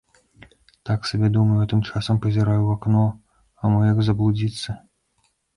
[0.89, 3.05] Так сабе думаю, а тым часам пазіраю ў акно,
[3.63, 4.69] а мо як заблудзіцца.